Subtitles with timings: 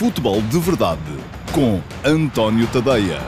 [0.00, 0.98] Futebol de Verdade
[1.54, 3.20] com António Tadeia.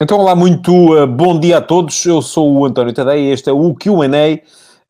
[0.00, 2.02] Então, olá, muito uh, bom dia a todos.
[2.06, 4.40] Eu sou o António Tadeia e este é o QA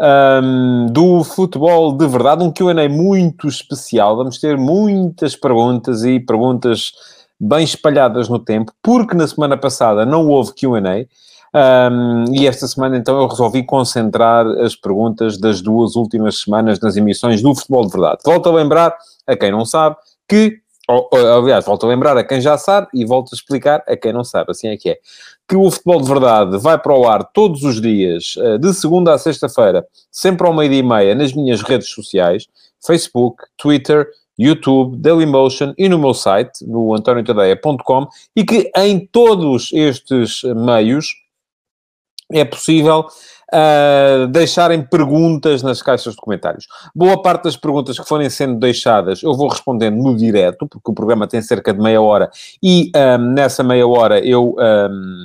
[0.01, 2.45] um, do Futebol de Verdade.
[2.45, 4.17] Um QA muito especial.
[4.17, 6.93] Vamos ter muitas perguntas e perguntas
[7.41, 11.09] bem espalhadas no tempo, porque na semana passada não houve QA.
[11.55, 16.97] Um, e esta semana, então, eu resolvi concentrar as perguntas das duas últimas semanas nas
[16.97, 18.19] emissões do Futebol de Verdade.
[18.25, 19.97] Volto a lembrar, a quem não sabe,
[20.29, 23.97] que ou, aliás, volto a lembrar a quem já sabe e volto a explicar a
[23.97, 24.99] quem não sabe, assim é que é.
[25.49, 29.15] Que o Futebol de Verdade vai para o ar todos os dias, eh, de segunda
[29.15, 32.47] a sexta-feira, sempre ao meio-dia e meia, nas minhas redes sociais,
[32.85, 34.07] Facebook, Twitter,
[34.39, 41.24] YouTube, Dailymotion e no meu site, no antoniotadeia.com, e que em todos estes meios
[42.41, 43.07] é possível
[43.55, 46.67] uh, deixarem perguntas nas caixas de comentários.
[46.95, 50.95] Boa parte das perguntas que forem sendo deixadas eu vou respondendo no direto, porque o
[50.95, 52.31] programa tem cerca de meia hora
[52.63, 54.57] e nessa meia hora eu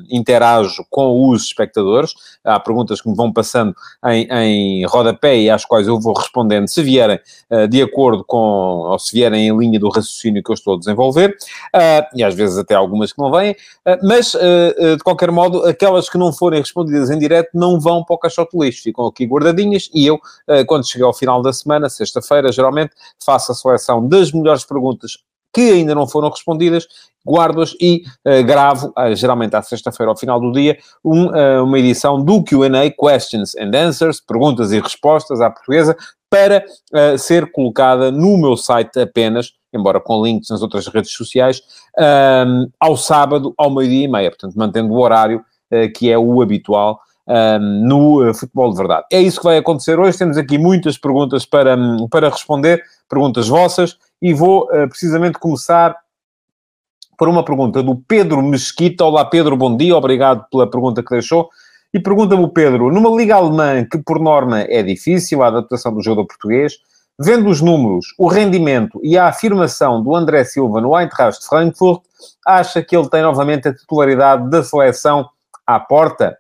[0.10, 2.14] interajo com os espectadores.
[2.44, 3.74] Há perguntas que me vão passando
[4.06, 8.38] em, em rodapé e às quais eu vou respondendo se vierem uh, de acordo com,
[8.38, 11.36] ou se vierem em linha do raciocínio que eu estou a desenvolver,
[11.76, 13.56] uh, e às vezes até algumas que não vêm,
[14.04, 18.19] mas de qualquer modo, aquelas que não forem respondidas em direto não vão para o
[18.20, 21.90] caixote de lixo, ficam aqui guardadinhas e eu, eh, quando chegar ao final da semana,
[21.90, 22.92] sexta-feira, geralmente,
[23.24, 25.18] faço a seleção das melhores perguntas
[25.54, 26.88] que ainda não foram respondidas,
[27.28, 31.80] guardo-as e uh, gravo, uh, geralmente à sexta-feira, ao final do dia, um, uh, uma
[31.80, 35.96] edição do Q&A, Questions and Answers, perguntas e respostas à portuguesa,
[36.32, 36.64] para
[37.18, 41.60] ser colocada no meu site apenas, embora com links nas outras redes sociais,
[42.80, 45.44] ao sábado, ao meio-dia e meia, portanto, mantendo o horário
[45.96, 47.02] que é o habitual
[47.60, 49.06] no uh, futebol de verdade.
[49.12, 50.18] É isso que vai acontecer hoje.
[50.18, 55.96] Temos aqui muitas perguntas para, um, para responder, perguntas vossas, e vou uh, precisamente começar
[57.18, 59.06] por uma pergunta do Pedro Mesquita.
[59.06, 61.50] Olá, Pedro, bom dia, obrigado pela pergunta que deixou.
[61.94, 66.02] E pergunta-me o Pedro, numa liga alemã que por norma é difícil, a adaptação do
[66.02, 66.74] jogo português,
[67.20, 72.02] vendo os números, o rendimento e a afirmação do André Silva no Eintracht Frankfurt,
[72.46, 75.28] acha que ele tem novamente a titularidade da seleção
[75.66, 76.38] à porta?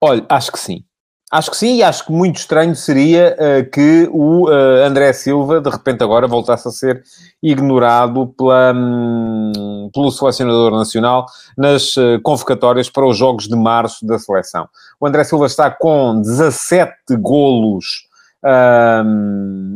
[0.00, 0.84] Olha, acho que sim.
[1.32, 5.60] Acho que sim, e acho que muito estranho seria uh, que o uh, André Silva,
[5.60, 7.04] de repente agora, voltasse a ser
[7.40, 14.18] ignorado pela, um, pelo selecionador nacional nas uh, convocatórias para os Jogos de Março da
[14.18, 14.68] seleção.
[14.98, 18.08] O André Silva está com 17 golos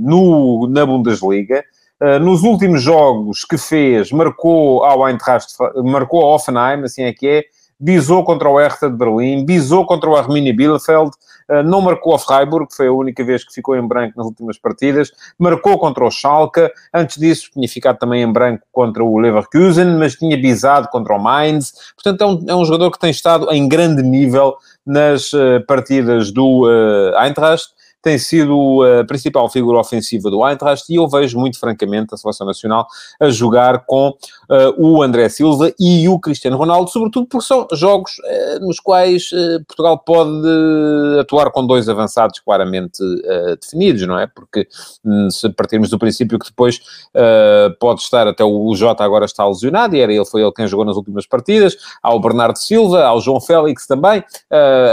[0.00, 1.62] no, na Bundesliga.
[2.22, 5.00] nos últimos jogos que fez, marcou ao
[5.84, 7.44] marcou ao Offenheim, assim é que é,
[7.78, 11.10] bisou contra o Hertha de Berlim, bisou contra o Arminia Bielefeld,
[11.48, 14.58] eh, não marcou a Freiburg, foi a única vez que ficou em branco nas últimas
[14.58, 19.96] partidas, marcou contra o Schalke, antes disso tinha ficado também em branco contra o Leverkusen,
[19.98, 23.50] mas tinha bisado contra o Mainz, portanto é um, é um jogador que tem estado
[23.50, 27.73] em grande nível nas uh, partidas do uh, Eintracht,
[28.04, 32.47] tem sido a principal figura ofensiva do Eintracht e eu vejo muito francamente a Seleção
[32.47, 32.87] Nacional
[33.19, 34.15] a jogar com uh,
[34.76, 39.64] o André Silva e o Cristiano Ronaldo, sobretudo porque são jogos uh, nos quais uh,
[39.66, 40.47] Portugal pode
[41.19, 43.03] atuar com dois avançados claramente
[43.59, 44.26] definidos, não é?
[44.26, 44.69] Porque
[45.03, 46.81] um, se partirmos do princípio que depois
[47.81, 50.84] pode estar, até o Jota agora está lesionado e era ele, foi ele quem jogou
[50.84, 54.22] nas últimas partidas, há o Bernardo Silva, há o João Félix também,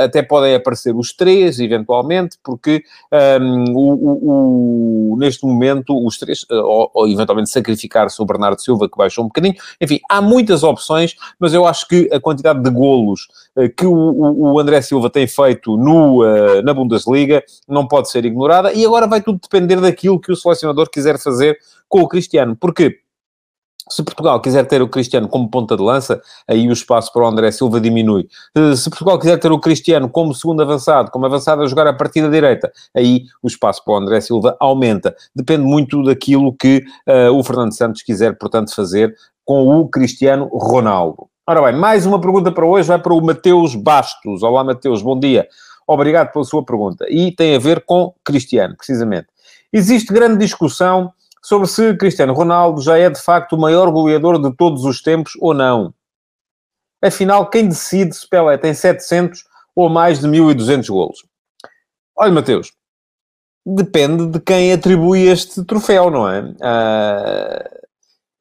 [0.04, 2.84] até podem aparecer os três, eventualmente, porque
[3.42, 8.90] um, o, o, neste momento, os três, eh, ou, ou eventualmente sacrificar-se o Bernardo Silva,
[8.90, 9.56] que baixou um bocadinho.
[9.80, 13.94] Enfim, há muitas opções, mas eu acho que a quantidade de golos uh, que o,
[13.94, 18.74] o, André Silva tem feito no, uh, na Bundesliga não pode ser ignorada.
[18.74, 21.58] E agora vai tudo depender daquilo que o selecionador quiser fazer
[21.90, 22.56] com o Cristiano.
[22.56, 23.01] Porque
[23.92, 27.28] se Portugal quiser ter o Cristiano como ponta de lança, aí o espaço para o
[27.28, 28.28] André Silva diminui.
[28.56, 31.94] Eh, se Portugal quiser ter o Cristiano como segundo avançado, como avançado a jogar a
[31.94, 35.14] partir da direita, aí o espaço para o André Silva aumenta.
[35.36, 41.28] Depende muito daquilo que uh, o Fernando Santos quiser, portanto, fazer com o Cristiano Ronaldo.
[41.46, 44.42] Ora bem, mais uma pergunta para hoje vai para o Mateus Bastos.
[44.42, 45.46] Olá, Mateus, bom dia.
[45.86, 47.06] Obrigado pela sua pergunta.
[47.10, 49.28] E tem a ver com Cristiano, precisamente.
[49.74, 51.12] Existe grande discussão
[51.42, 55.34] sobre se Cristiano Ronaldo já é de facto o maior goleador de todos os tempos
[55.40, 55.94] ou não.
[57.04, 59.44] Afinal, quem decide se Pelé tem 700
[59.76, 61.26] ou mais de 1200 golos?
[62.16, 62.72] Olha, Mateus,
[63.66, 66.42] depende de quem atribui este troféu, não é?
[66.42, 67.81] Uh,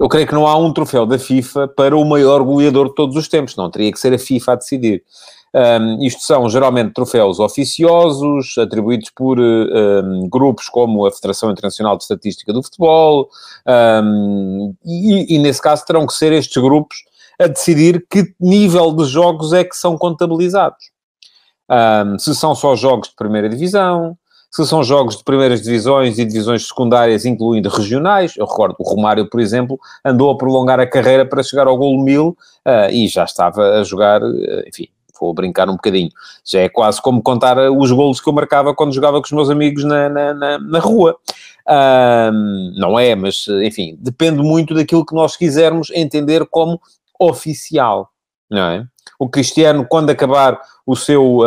[0.00, 3.16] eu creio que não há um troféu da FIFA para o maior goleador de todos
[3.16, 5.04] os tempos, não teria que ser a FIFA a decidir.
[5.52, 12.04] Um, isto são geralmente troféus oficiosos, atribuídos por um, grupos como a Federação Internacional de
[12.04, 13.28] Estatística do Futebol,
[14.02, 16.98] um, e, e, nesse caso terão que ser estes grupos
[17.38, 20.90] a decidir que nível de jogos é que são contabilizados.
[22.18, 24.16] se são só jogos de primeira divisão,
[24.50, 28.36] se são jogos de primeiras divisões e divisões secundárias, incluindo regionais.
[28.36, 32.02] Eu recordo, o Romário, por exemplo, andou a prolongar a carreira para chegar ao gol
[32.02, 32.36] mil
[32.66, 34.88] uh, e já estava a jogar, uh, enfim,
[35.20, 36.10] vou brincar um bocadinho.
[36.44, 39.50] Já é quase como contar os golos que eu marcava quando jogava com os meus
[39.50, 41.16] amigos na, na, na, na rua.
[41.68, 42.32] Uh,
[42.76, 46.80] não é, mas, enfim, depende muito daquilo que nós quisermos entender como
[47.20, 48.10] oficial,
[48.50, 48.84] não é?
[49.18, 51.40] O Cristiano, quando acabar o seu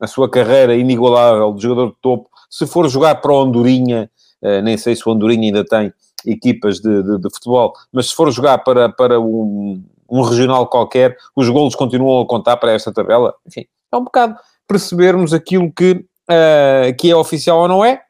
[0.00, 4.10] a sua carreira inigualável de jogador de topo, se for jogar para o Hondurinha,
[4.42, 5.92] uh, nem sei se o Hondurinha ainda tem
[6.26, 11.16] equipas de, de, de futebol, mas se for jogar para, para um, um, regional qualquer,
[11.36, 13.34] os golos continuam a contar para esta tabela.
[13.46, 14.36] Enfim, é um bocado
[14.66, 18.02] percebermos aquilo que, uh, que é oficial ou não é,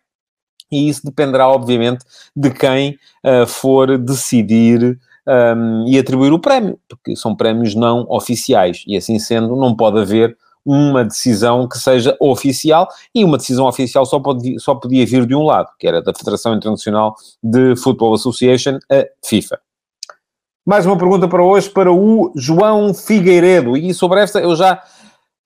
[0.70, 2.04] e isso dependerá, obviamente,
[2.36, 4.98] de quem uh, for decidir
[5.28, 9.98] um, e atribuir o prémio, porque são prémios não oficiais, e assim sendo, não pode
[9.98, 10.36] haver
[10.68, 15.34] uma decisão que seja oficial, e uma decisão oficial só, pode, só podia vir de
[15.34, 19.58] um lado, que era da Federação Internacional de Football Association, a FIFA.
[20.66, 24.82] Mais uma pergunta para hoje, para o João Figueiredo, e sobre esta eu já,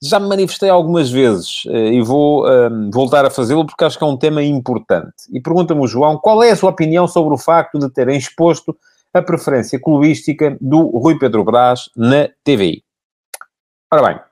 [0.02, 3.96] já me manifestei algumas vezes, eh, e vou um, ehm, voltar a fazê-lo porque acho
[3.96, 5.14] que é um tema importante.
[5.32, 8.76] E pergunta-me o João, qual é a sua opinião sobre o facto de terem exposto
[9.14, 12.82] a preferência clubística do Rui Pedro Brás na TVI?
[13.92, 14.31] Ora bem,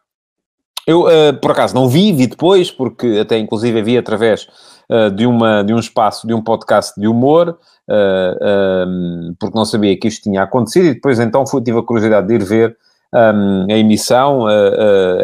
[0.87, 4.47] eu, uh, por acaso, não vi, vi depois, porque até inclusive vi através
[4.89, 9.99] uh, de, uma, de um espaço, de um podcast de humor, uh, porque não sabia
[9.99, 12.77] que isto tinha acontecido, e depois então fui, tive a curiosidade de ir ver
[13.13, 14.47] um, a emissão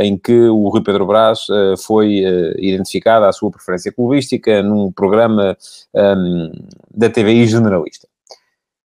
[0.00, 1.46] em que o Rui Pedro Brás
[1.84, 2.24] foi
[2.58, 5.56] identificado à sua preferência clubística num programa
[5.94, 6.50] um,
[6.92, 8.08] da TVI generalista.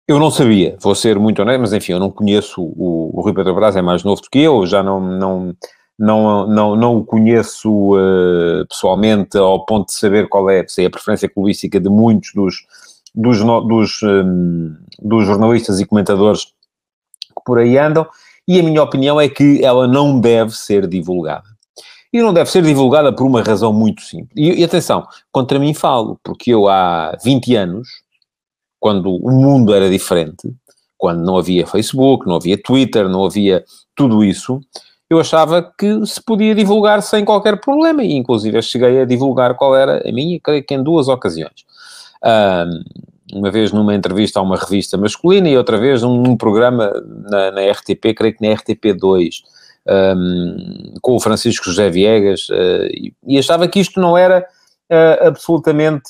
[0.08, 3.34] Eu não sabia, vou ser muito honesto, mas enfim, eu não conheço o, o Rui
[3.34, 5.54] Pedro Brás, é mais novo do que eu, já não, não,
[5.98, 10.90] não, não, não o conheço uh, pessoalmente ao ponto de saber qual é, sei, a
[10.90, 12.66] preferência clubística de muitos dos,
[13.14, 18.06] dos, dos, um, dos jornalistas e comentadores que por aí andam,
[18.46, 21.44] e a minha opinião é que ela não deve ser divulgada.
[22.12, 24.32] E não deve ser divulgada por uma razão muito simples.
[24.36, 27.88] E, e atenção, contra mim falo, porque eu há 20 anos,
[28.80, 30.54] quando o mundo era diferente,
[30.96, 33.64] quando não havia Facebook, não havia Twitter, não havia
[33.94, 34.60] tudo isso,
[35.10, 39.74] eu achava que se podia divulgar sem qualquer problema, e inclusive cheguei a divulgar qual
[39.74, 41.64] era a minha, creio que em duas ocasiões.
[42.22, 46.92] Um, uma vez numa entrevista a uma revista masculina e outra vez num, programa
[47.30, 49.42] na, na, RTP, creio que na RTP2,
[50.16, 54.46] um, com o Francisco José Viegas, uh, e, e, achava que isto não era
[54.90, 56.08] uh, absolutamente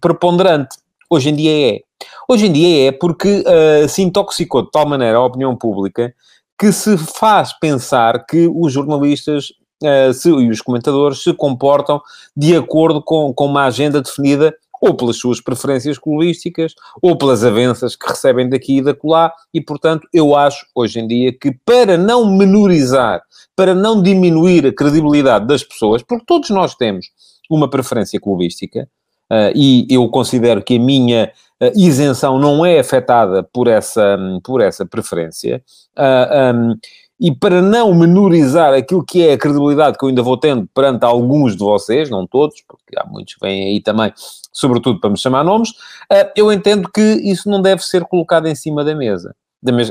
[0.00, 0.76] preponderante.
[1.10, 1.80] Hoje em dia é.
[2.28, 6.14] Hoje em dia é porque uh, se intoxicou de tal maneira a opinião pública
[6.58, 12.00] que se faz pensar que os jornalistas uh, se, e os comentadores se comportam
[12.36, 17.96] de acordo com, com uma agenda definida ou pelas suas preferências clubísticas, ou pelas avanças
[17.96, 21.96] que recebem daqui e da colar, e portanto eu acho hoje em dia que para
[21.96, 23.22] não menorizar,
[23.54, 27.06] para não diminuir a credibilidade das pessoas, porque todos nós temos
[27.50, 28.88] uma preferência clubística,
[29.32, 31.32] uh, e eu considero que a minha
[31.74, 35.62] isenção não é afetada por essa, por essa preferência.
[35.96, 36.76] Uh, ah, um,
[37.18, 41.02] e para não menorizar aquilo que é a credibilidade que eu ainda vou tendo perante
[41.04, 44.12] alguns de vocês, não todos, porque há muitos que vêm aí também,
[44.52, 48.54] sobretudo para me chamar nomes, uh, eu entendo que isso não deve ser colocado em
[48.54, 49.34] cima da mesa.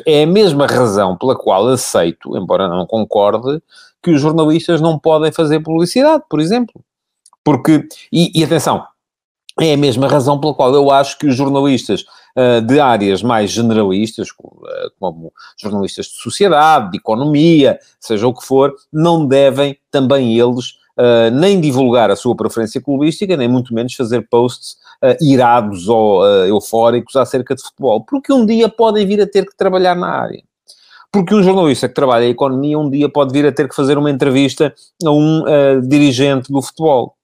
[0.06, 3.62] É a mesma razão pela qual aceito, embora não concorde,
[4.02, 6.80] que os jornalistas não podem fazer publicidade, por exemplo.
[7.44, 8.86] Porque, e, e atenção,
[9.62, 13.52] é a mesma razão pela qual eu acho que os jornalistas uh, de áreas mais
[13.52, 19.78] generalistas, como, uh, como, jornalistas de sociedade, de economia, seja o que for, não devem
[19.90, 24.84] também eles uh, nem divulgar a sua preferência clubística, nem muito menos fazer posts
[25.22, 29.94] irados ou eufóricos acerca de futebol, porque um dia podem vir a ter que trabalhar
[29.94, 30.42] na área.
[31.12, 33.98] Porque um jornalista que trabalha em economia um dia pode vir a ter que fazer
[34.00, 34.74] uma entrevista
[35.06, 35.44] a um
[35.88, 37.15] dirigente do futebol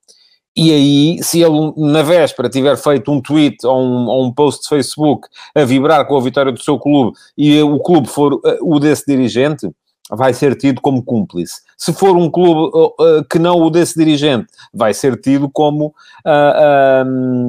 [0.56, 4.64] e aí, se ele na véspera tiver feito um tweet ou um, ou um, post
[4.64, 8.42] de Facebook a vibrar com a vitória do seu clube e o clube for uh,
[8.62, 9.70] o desse dirigente,
[10.10, 11.62] vai ser tido como cúmplice.
[11.78, 15.96] Se for um clube uh, uh, que não o desse dirigente, vai ser tido como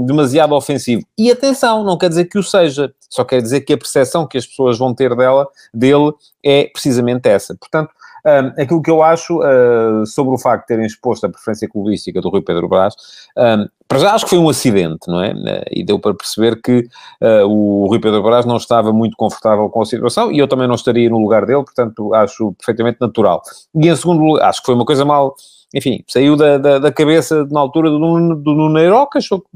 [0.07, 1.03] demasiado ofensivo.
[1.19, 4.39] E atenção, não quer dizer que o seja, só quer dizer que a percepção que
[4.39, 7.57] as pessoas vão ter dela, dele é precisamente essa.
[7.57, 7.91] Portanto,
[8.25, 12.21] Um, aquilo que eu acho uh, sobre o facto de terem exposto a preferência clubística
[12.21, 12.95] do Rui Pedro Brás,
[13.37, 15.33] um, para já acho que foi um acidente, não é?
[15.33, 16.87] Uh, e deu para perceber que
[17.21, 20.69] uh, o Rui Pedro Brás não estava muito confortável com a situação e eu também
[20.69, 23.43] não estaria no lugar dele, portanto acho perfeitamente natural.
[23.75, 25.35] E em segundo lugar, acho que foi uma coisa mal
[25.75, 29.49] enfim, saiu da, da, da, cabeça na altura do, do Nuno achou que,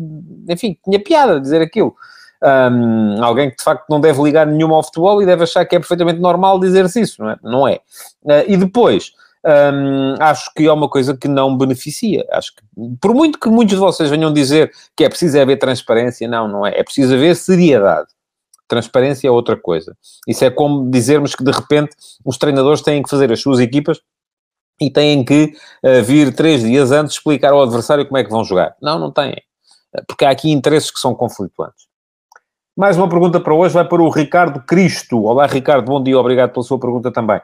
[0.49, 1.95] enfim, tinha piada dizer aquilo.
[2.43, 5.75] Um, alguém que de facto não deve ligar nenhuma ao futebol e deve achar que
[5.75, 7.37] é perfeitamente normal dizer-se isso, não é?
[7.43, 7.81] Não é.
[8.23, 9.13] Uh, e depois,
[9.47, 12.27] um, acho que é uma coisa que não beneficia.
[12.33, 12.63] Acho que,
[13.01, 16.67] por muito que muitos de vocês venham dizer que é preciso haver transparência, não, não
[16.67, 16.79] é.
[16.79, 18.09] É preciso haver seriedade.
[18.69, 19.97] Transparência é outra coisa.
[20.27, 24.01] Isso é como dizermos que de repente os treinadores têm que fazer as suas equipas
[24.81, 28.45] e têm que uh, vir três dias antes explicar ao adversário como é que vão
[28.45, 28.75] jogar.
[28.83, 29.41] Não, não têm.
[30.09, 31.86] Porque há aqui interesses que são conflituantes.
[32.77, 35.23] Mais uma pergunta para hoje vai para o Ricardo Cristo.
[35.23, 37.41] Olá, Ricardo, bom dia, obrigado pela sua pergunta também.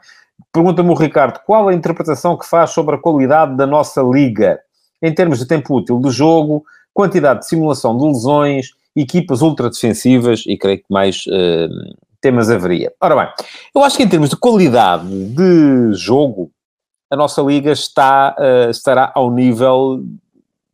[0.52, 4.60] Pergunta-me o Ricardo, qual a interpretação que faz sobre a qualidade da nossa liga?
[5.00, 6.62] Em termos de tempo útil de jogo,
[6.92, 12.92] quantidade de simulação de lesões, equipas ultradefensivas e creio que mais uh, temas haveria.
[13.00, 16.50] Ora bem, eu acho que em termos de qualidade de jogo,
[17.10, 20.04] a nossa liga está, uh, estará ao nível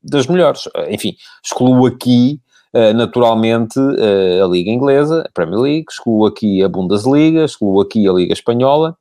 [0.02, 0.64] das melhores.
[0.88, 2.40] Enfim, excluo aqui
[2.94, 8.12] naturalmente uh, a Liga Inglesa, a Premier League, excluo aqui a Bundesliga, excluo aqui a
[8.12, 8.96] Liga Espanhola.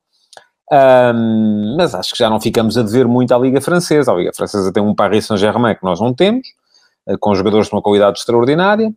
[0.71, 4.11] Um, mas acho que já não ficamos a dever muito à Liga Francesa.
[4.11, 6.47] A Liga Francesa tem um Paris Saint-Germain que nós não temos,
[7.19, 8.93] com jogadores de uma qualidade extraordinária.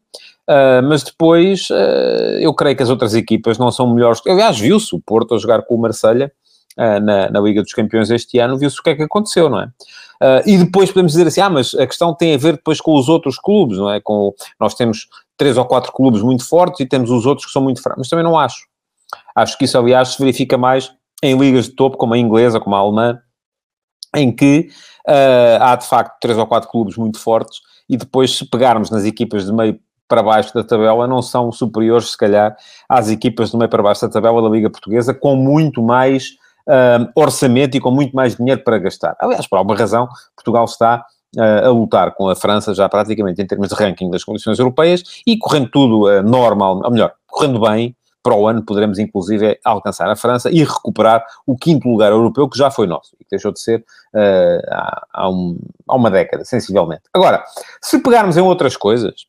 [0.50, 4.20] Uh, mas depois uh, eu creio que as outras equipas não são melhores.
[4.26, 6.32] Aliás, viu-se o Porto a jogar com o Marselha
[6.76, 9.60] uh, na, na, Liga dos Campeões este ano, viu-se o que é que aconteceu, não
[9.60, 9.68] é?
[10.22, 12.94] Uh, e depois podemos dizer assim, ah, mas a questão tem a ver depois com
[12.94, 14.00] os outros clubes, não é?
[14.00, 17.62] Com, nós temos três ou quatro clubes muito fortes e temos os outros que são
[17.62, 18.66] muito fracos, mas também não acho.
[19.34, 22.76] Acho que isso, aliás, se verifica mais em ligas de topo, como a inglesa, como
[22.76, 23.18] a alemã,
[24.14, 24.68] em que
[25.08, 29.04] uh, há de facto três ou quatro clubes muito fortes e depois se pegarmos nas
[29.04, 32.56] equipas de meio para baixo da tabela não são superiores, se calhar,
[32.88, 36.36] às equipas de meio para baixo da tabela da Liga Portuguesa, com muito mais
[36.68, 39.16] uh, orçamento e com muito mais dinheiro para gastar.
[39.18, 41.04] Aliás, por alguma razão, Portugal está
[41.36, 45.02] uh, a lutar com a França já praticamente em termos de ranking das condições europeias
[45.26, 50.08] e correndo tudo uh, normal, ou melhor, correndo bem, para o ano poderemos inclusive alcançar
[50.10, 53.52] a França e recuperar o quinto lugar europeu que já foi nosso e que deixou
[53.52, 53.80] de ser
[54.14, 57.02] uh, há, há, um, há, uma década, sensivelmente.
[57.14, 57.42] Agora,
[57.80, 59.26] se pegarmos em outras coisas,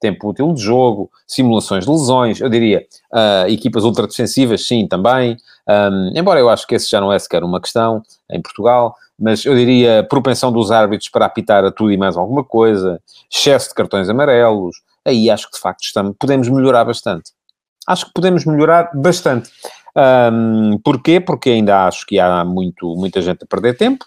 [0.00, 5.36] tempo útil de jogo, simulações de lesões, eu diria, uh, equipas ultradefensivas, sim, também,
[5.68, 9.44] um, embora eu acho que esse já não é sequer uma questão em Portugal, mas
[9.44, 13.74] eu diria propensão dos árbitros para apitar a tudo e mais alguma coisa, excesso de
[13.74, 17.32] cartões amarelos, aí acho que de facto estamos, podemos melhorar bastante.
[17.86, 19.50] Acho que podemos melhorar bastante.
[19.96, 21.20] Um, porquê?
[21.20, 24.06] Porque ainda acho que há muito, muita gente a perder tempo,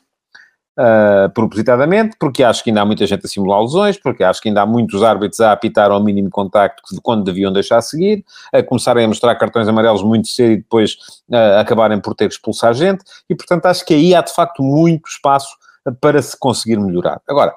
[0.78, 4.50] uh, propositadamente, porque acho que ainda há muita gente a simular lesões, porque acho que
[4.50, 9.06] ainda há muitos árbitros a apitar ao mínimo contacto quando deviam deixar seguir, a começarem
[9.06, 10.94] a mostrar cartões amarelos muito cedo e depois
[11.30, 14.62] uh, acabarem por ter que expulsar gente, e portanto acho que aí há de facto
[14.64, 15.56] muito espaço
[16.00, 17.22] para se conseguir melhorar.
[17.28, 17.54] Agora,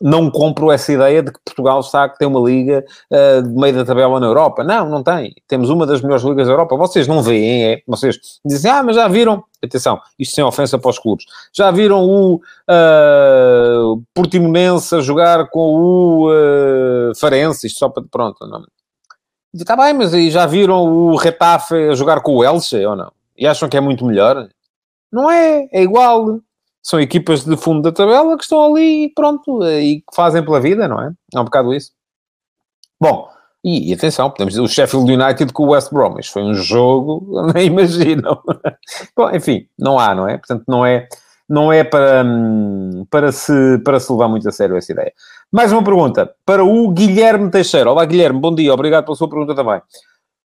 [0.00, 3.74] não compro essa ideia de que Portugal está que tem uma liga uh, de meio
[3.74, 4.62] da tabela na Europa.
[4.62, 5.34] Não, não tem.
[5.48, 6.76] Temos uma das melhores ligas da Europa.
[6.76, 7.82] Vocês não veem, é?
[7.86, 9.42] Vocês dizem, ah, mas já viram.
[9.64, 11.24] Atenção, isto sem ofensa para os clubes.
[11.52, 18.04] Já viram o uh, Portimonense a jogar com o uh, Farense, isto só para.
[18.10, 18.62] Pronto, não.
[19.54, 23.10] Está bem, mas aí já viram o Retafe a jogar com o Elche ou não?
[23.36, 24.46] E acham que é muito melhor?
[25.10, 26.40] Não é, é igual
[26.86, 30.86] são equipas de fundo da tabela que estão ali, pronto, e que fazem pela vida,
[30.86, 31.10] não é?
[31.34, 31.90] É um bocado isso.
[33.00, 33.28] Bom,
[33.64, 36.30] e, e, atenção, podemos dizer o Sheffield United com o West Bromwich.
[36.30, 38.40] Foi um jogo, nem imaginam.
[39.16, 40.38] Bom, enfim, não há, não é?
[40.38, 41.08] Portanto, não é,
[41.48, 42.24] não é para,
[43.10, 45.12] para, se, para se levar muito a sério essa ideia.
[45.50, 47.90] Mais uma pergunta para o Guilherme Teixeira.
[47.90, 49.82] Olá, Guilherme, bom dia, obrigado pela sua pergunta também.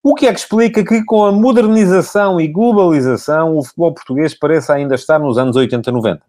[0.02, 4.74] O que é que explica que com a modernização e globalização o futebol português pareça
[4.74, 6.24] ainda estar nos anos 80, 90?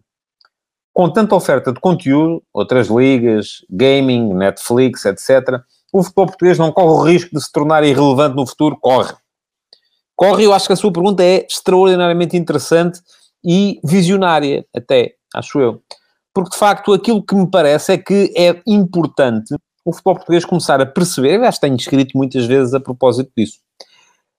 [0.92, 5.60] Com tanta oferta de conteúdo, outras ligas, gaming, Netflix, etc.,
[5.92, 8.76] o futebol português não corre o risco de se tornar irrelevante no futuro?
[8.76, 9.14] Corre.
[10.16, 13.00] Corre, eu acho que a sua pergunta é extraordinariamente interessante
[13.44, 15.80] e visionária, até, acho eu.
[16.34, 19.54] Porque, de facto, aquilo que me parece é que é importante
[19.90, 23.58] o futebol português começar a perceber, aliás, tenho escrito muitas vezes a propósito disso,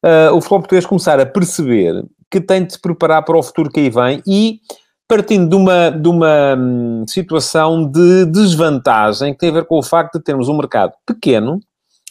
[0.05, 3.69] uh, o futebol português começar a perceber que tem de se preparar para o futuro
[3.69, 4.59] que aí vem e
[5.07, 9.83] partindo de uma, de uma hum, situação de desvantagem que tem a ver com o
[9.83, 11.59] facto de termos um mercado pequeno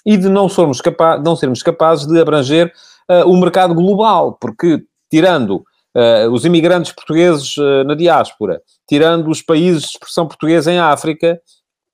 [0.05, 2.71] e de não sermos, capa não sermos capazes de abranger
[3.11, 5.65] uh, o mercado global, porque tirando
[5.97, 11.41] uh, os imigrantes portugueses uh, na diáspora, tirando os países de expressão portuguesa em África,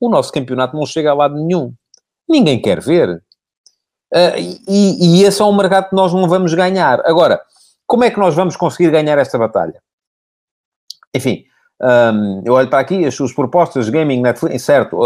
[0.00, 1.72] o nosso campeonato não chega a lado nenhum.
[2.28, 3.22] Ninguém quer ver.
[4.12, 4.38] Uh,
[4.68, 7.00] e, e esse é um mercado que nós não vamos ganhar.
[7.04, 7.40] Agora,
[7.86, 9.80] como é que nós vamos conseguir ganhar esta batalha?
[11.14, 11.44] Enfim,
[11.80, 14.98] um, eu olho para aqui, as suas propostas, gaming, Netflix, certo,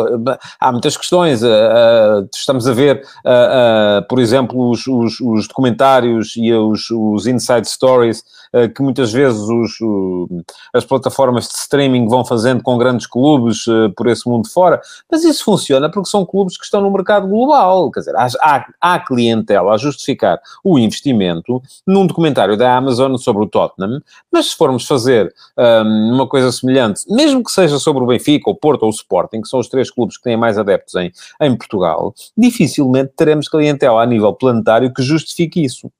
[0.60, 1.42] há muitas questões.
[1.42, 7.26] Uh, uh, estamos a ver, uh, por exemplo, os, os, os, documentários e os, os
[7.26, 8.22] inside stories
[8.74, 9.78] que muitas vezes os,
[10.74, 13.64] as plataformas de streaming vão fazendo com grandes clubes
[13.96, 14.80] por esse mundo fora,
[15.10, 17.90] mas isso funciona porque são clubes que estão no mercado global.
[17.90, 23.46] Quer dizer, há, há clientela a justificar o investimento num documentário da Amazon sobre o
[23.46, 28.50] Tottenham, mas se formos fazer um, uma coisa semelhante, mesmo que seja sobre o Benfica,
[28.50, 31.12] o Porto ou o Sporting, que são os três clubes que têm mais adeptos em,
[31.40, 35.90] em Portugal, dificilmente teremos clientela a nível planetário que justifique isso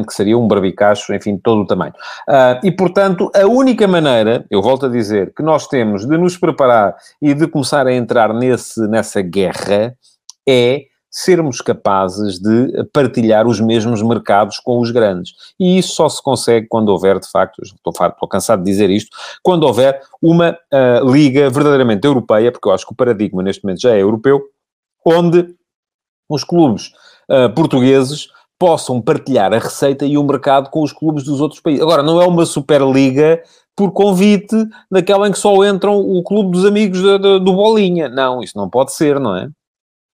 [0.00, 1.92] de que seria um barbicacho, enfim, todo o tamanho.
[2.28, 6.36] Uh, e, portanto, a única maneira, eu volto a dizer, que nós temos de nos
[6.36, 9.94] preparar e de começar a entrar nesse, nessa guerra
[10.48, 15.32] é sermos capazes de partilhar os mesmos mercados com os grandes.
[15.58, 19.10] E isso só se consegue quando houver, de facto, estou, estou cansado de dizer isto,
[19.42, 23.80] quando houver uma uh, liga verdadeiramente europeia, porque eu acho que o paradigma neste momento
[23.80, 24.40] já é europeu,
[25.04, 25.52] onde
[26.28, 26.92] os clubes
[27.28, 28.28] uh, portugueses
[28.60, 31.82] possam partilhar a receita e o mercado com os clubes dos outros países.
[31.82, 33.42] Agora, não é uma Superliga
[33.74, 34.54] por convite
[34.90, 38.10] daquela em que só entram o clube dos amigos do, Bolinha.
[38.10, 39.48] Não, isso não pode ser, não é?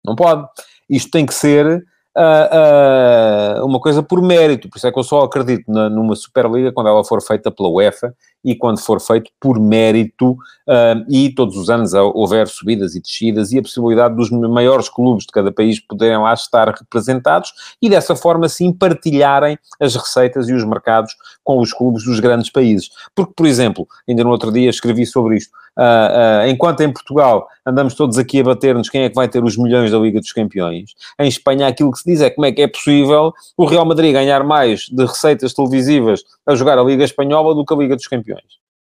[0.05, 0.47] Não pode.
[0.88, 1.85] Isto tem que ser
[2.17, 4.69] uh, uh, uma coisa por mérito.
[4.69, 7.69] Por isso é que eu só acredito na, numa Superliga quando ela for feita pela
[7.69, 8.15] UEFA
[8.47, 13.50] e quando for feito por mérito uh, e todos os anos houver subidas e descidas
[13.50, 18.15] e a possibilidade dos maiores clubes de cada país poderem lá estar representados e dessa
[18.15, 21.12] forma sim partilharem as receitas e os mercados
[21.43, 22.88] com os clubes dos grandes países.
[23.17, 27.47] Porque, por exemplo, ainda no outro dia escrevi sobre isto, Uh, uh, enquanto em Portugal
[27.67, 30.33] andamos todos aqui a bater-nos quem é que vai ter os milhões da Liga dos
[30.33, 33.85] Campeões, em Espanha aquilo que se diz é como é que é possível o Real
[33.85, 37.94] Madrid ganhar mais de receitas televisivas a jogar a Liga Espanhola do que a Liga
[37.94, 38.36] dos Campeões.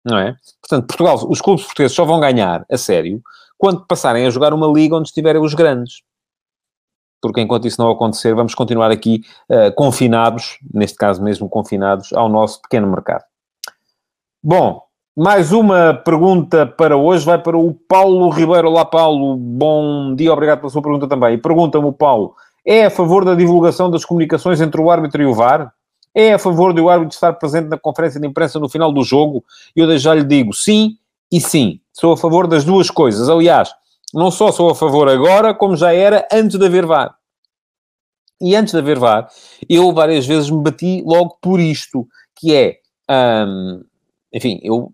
[0.04, 0.36] Não é?
[0.62, 3.22] Portanto, Portugal, os clubes portugueses só vão ganhar a sério
[3.58, 6.02] quando passarem a jogar uma liga onde estiverem os grandes.
[7.22, 12.28] Porque enquanto isso não acontecer, vamos continuar aqui uh, confinados, neste caso mesmo confinados, ao
[12.28, 13.24] nosso pequeno mercado.
[14.44, 14.82] Bom,
[15.16, 18.70] mais uma pergunta para hoje vai para o Paulo Ribeiro.
[18.70, 19.38] Olá, Paulo.
[19.38, 21.38] Bom dia, obrigado pela sua pergunta também.
[21.38, 22.34] Pergunta-me Paulo:
[22.66, 25.72] é a favor da divulgação das comunicações entre o árbitro e o VAR?
[26.14, 29.04] É a favor de o árbitro estar presente na conferência de imprensa no final do
[29.04, 29.44] jogo?
[29.76, 30.98] Eu já lhe digo sim
[31.32, 31.80] e sim.
[31.94, 33.30] Sou a favor das duas coisas.
[33.30, 33.72] Aliás,
[34.14, 37.16] não só sou a favor agora, como já era antes de haver VAR.
[38.42, 39.30] E antes de haver VAR,
[39.70, 42.80] eu várias vezes me bati logo por isto, que é,
[43.46, 43.84] hum,
[44.34, 44.92] enfim, eu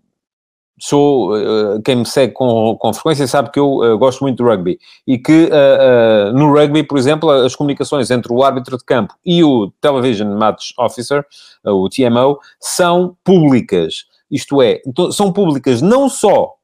[0.78, 4.48] sou, uh, quem me segue com, com frequência sabe que eu uh, gosto muito do
[4.48, 9.14] rugby e que uh, no rugby, por exemplo, as comunicações entre o árbitro de campo
[9.24, 11.24] e o Television Match Officer,
[11.64, 14.06] o TMO, são públicas.
[14.30, 14.80] Isto é,
[15.12, 16.54] são públicas não só,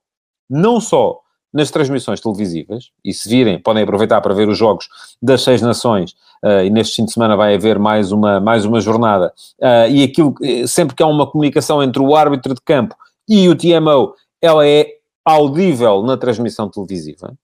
[0.49, 1.21] não só
[1.55, 4.89] nas transmissões televisivas, e se virem, podem aproveitar para ver os jogos
[5.23, 6.11] das seis nações,
[6.45, 10.03] uh, e neste fim de semana vai haver mais uma, mais uma jornada, uh, e
[10.03, 10.35] aquilo,
[10.67, 12.97] sempre que há uma comunicação entre o árbitro de campo
[13.29, 14.87] e o TMO, ela é
[15.25, 17.35] audível na transmissão televisiva.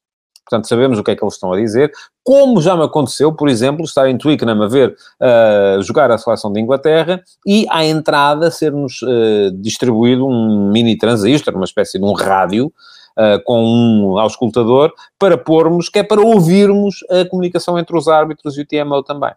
[0.51, 1.93] Portanto, sabemos o que é que eles estão a dizer.
[2.25, 6.53] Como já me aconteceu, por exemplo, estar em Twickenham a ver uh, jogar a seleção
[6.53, 12.13] de Inglaterra e à entrada ser-nos uh, distribuído um mini transistor, uma espécie de um
[12.13, 18.09] rádio, uh, com um auscultador, para pormos, que é para ouvirmos a comunicação entre os
[18.09, 19.33] árbitros e o TMO também.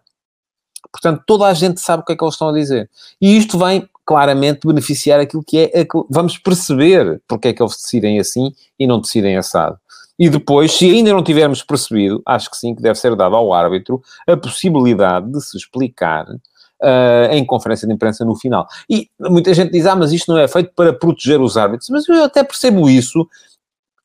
[0.90, 2.90] Portanto, toda a gente sabe o que é que eles estão a dizer.
[3.20, 5.86] E isto vem claramente beneficiar aquilo que é.
[6.10, 9.78] Vamos perceber porque é que eles decidem assim e não decidem assado.
[10.18, 13.52] E depois, se ainda não tivermos percebido, acho que sim, que deve ser dado ao
[13.52, 18.66] árbitro a possibilidade de se explicar uh, em conferência de imprensa no final.
[18.88, 21.88] E muita gente diz, ah, mas isto não é feito para proteger os árbitros.
[21.90, 23.28] Mas eu até percebo isso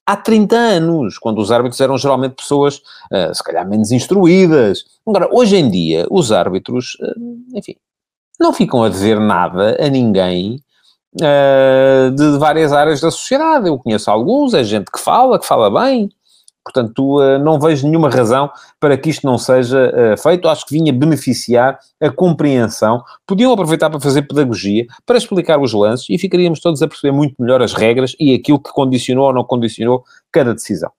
[0.05, 2.77] há 30 anos, quando os árbitros eram geralmente pessoas,
[3.11, 4.85] uh, se calhar, menos instruídas.
[5.05, 7.75] Agora, hoje em dia, os árbitros, uh, enfim,
[8.39, 10.63] não ficam a dever nada a ninguém
[11.15, 13.67] uh, de várias áreas da sociedade.
[13.67, 16.09] Eu conheço alguns, é gente que fala, que fala bem.
[16.63, 18.49] Portanto, uh, não vejo nenhuma razão
[18.79, 20.47] para que isto não seja uh, feito.
[20.47, 23.03] Acho que vinha beneficiar a compreensão.
[23.25, 27.35] Podiam aproveitar para fazer pedagogia, para explicar os lances e ficaríamos todos a perceber muito
[27.39, 30.91] melhor as regras e aquilo que condicionou ou não condicionou cada decisão.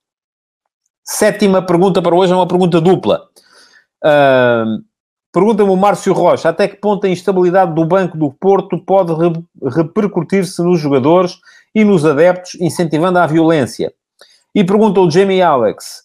[1.05, 3.23] Sétima pergunta para hoje é uma pergunta dupla.
[4.05, 4.83] Uh,
[5.33, 9.33] Pergunta-me o Márcio Rocha, até que ponto a instabilidade do Banco do Porto pode re
[9.63, 11.39] repercutir-se nos jogadores
[11.75, 13.95] e nos adeptos, incentivando a violência?
[14.53, 16.05] E pergunta o Jamie Alex,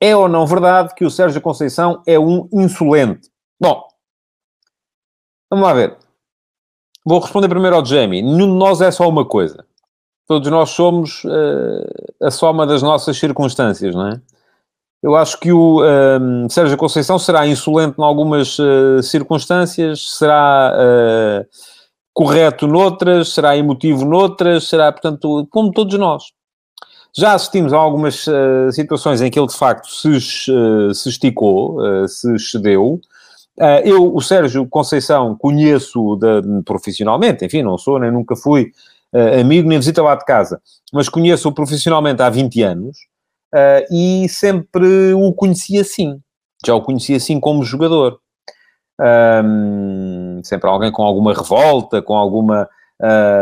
[0.00, 3.30] é ou não verdade que o Sérgio Conceição é um insolente?
[3.60, 3.86] Bom,
[5.50, 5.96] vamos lá ver.
[7.04, 8.22] Vou responder primeiro ao Jamie.
[8.22, 9.66] Nenhum de nós é só uma coisa.
[10.26, 14.20] Todos nós somos uh, a soma das nossas circunstâncias, não é?
[15.02, 20.72] Eu acho que o um, ehm, Sérgio Conceição será insolente em algumas uh, circunstâncias, será
[20.72, 21.44] uh,
[22.14, 26.22] correto noutras, será emotivo noutras, será, portanto, como todos nós.
[27.14, 32.38] Já assistimos a algumas uh, situações em que ele, de facto, se, se esticou, se
[32.38, 33.00] cedeu.
[33.84, 38.70] eu, o Sérgio Conceição, conheço de, profissionalmente, enfim, não sou, nem nunca fui
[39.38, 40.60] amigo, nem visita lá de casa,
[40.92, 43.11] mas conheço-o profissionalmente há 20 anos
[43.54, 46.20] uh, e sempre o conheci assim.
[46.64, 48.18] Já o conheci assim como jogador.
[49.44, 52.68] Um, sempre alguém com alguma revolta, com alguma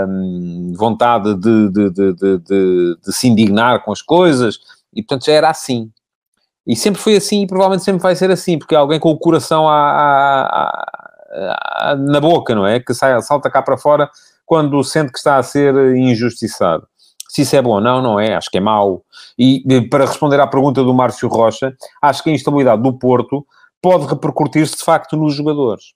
[0.09, 4.59] um, vontade de, de, de, de, se indignar com as coisas,
[4.95, 5.91] e portanto já era assim.
[6.67, 9.19] E sempre foi assim e provavelmente sempre vai ser assim, porque é alguém com o
[9.19, 12.81] coração à, à, à, na boca, não é?
[12.81, 14.09] Que sai, salta cá para fora
[14.47, 16.87] quando sente que está a ser injustiçado.
[17.31, 19.05] Se isso é bom ou não, não é, acho que é mau.
[19.39, 23.47] E para responder à pergunta do Márcio Rocha, acho que a instabilidade do Porto
[23.81, 25.95] pode repercutir-se de facto nos jogadores.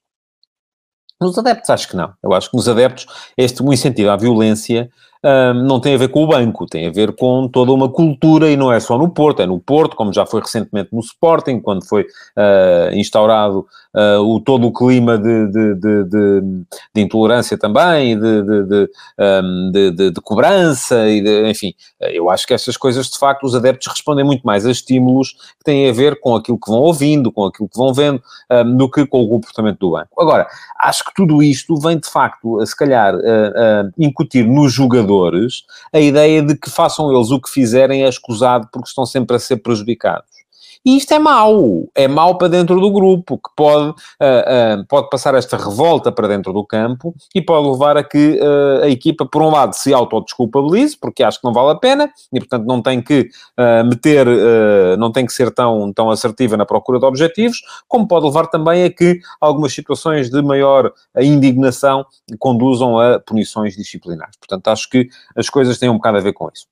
[1.19, 2.13] Nos adeptos, acho que não.
[2.23, 4.89] Eu acho que nos adeptos, este um incentivo à violência
[5.65, 8.55] não tem a ver com o banco, tem a ver com toda uma cultura e
[8.55, 11.83] não é só no Porto, é no Porto, como já foi recentemente no Sporting, quando
[11.83, 16.41] foi uh, instaurado uh, o, todo o clima de, de, de,
[16.93, 23.45] de intolerância também, um, de, cobrança, e enfim, eu acho que essas coisas, de facto,
[23.45, 26.81] os adeptos respondem muito mais a estímulos que têm a ver com aquilo que vão
[26.81, 30.21] ouvindo, com aquilo que vão vendo, um, do que com o comportamento do banco.
[30.21, 30.47] Agora,
[30.79, 35.14] acho que tudo isto vem, de facto, se calhar, uh, incutir no jogador
[35.93, 39.39] a ideia de que façam eles o que fizerem é escusado porque estão sempre a
[39.39, 40.44] ser prejudicados.
[40.85, 45.09] E isto é mau, é mau para dentro do grupo, que pode, uh, uh, pode
[45.09, 49.25] passar esta revolta para dentro do campo e pode levar a que uh, a equipa,
[49.25, 52.83] por um lado, se autodesculpabilize, porque acho que não vale a pena, e portanto não
[52.83, 53.29] tem que
[53.85, 54.27] meter,
[54.97, 58.83] não tem que ser tão, tão assertiva na procura de objetivos, como pode levar também
[58.83, 62.05] a que algumas situações de maior indignação
[62.37, 64.35] conduzam a punições disciplinares.
[64.37, 66.67] Portanto, acho que as coisas têm um bocado a ver com isso.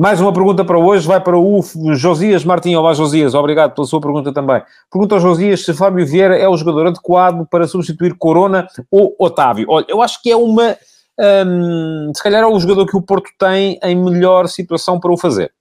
[0.00, 1.60] Mais uma pergunta para hoje, vai para o
[1.92, 2.74] Josias Martins.
[2.74, 4.62] Olá, Josias, obrigado pela sua pergunta também.
[4.90, 9.66] Pergunta ao Josias se Fábio Vieira é o jogador adequado para substituir Corona ou Otávio.
[9.68, 10.74] Olha, eu acho que é uma...
[11.46, 15.18] Hum, se calhar é o jogador que o Porto tem em melhor situação para o
[15.18, 15.52] fazer.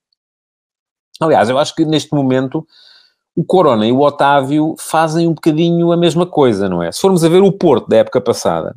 [1.19, 2.65] Aliás, eu acho que neste momento
[3.35, 6.93] o Corona e o Otávio fazem um bocadinho a mesma coisa, não é?
[6.93, 8.73] Se formos a ver o Porto da época passada,